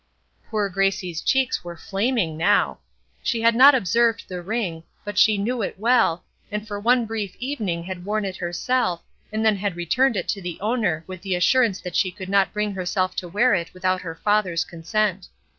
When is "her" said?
14.01-14.15